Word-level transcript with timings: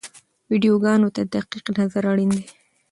ویډیوګانو 0.49 1.07
ته 1.15 1.21
دقیق 1.33 1.65
نظر 1.79 2.03
اړین 2.11 2.29
دی. 2.37 2.45